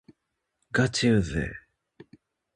[0.71, 2.05] がちうぜぇ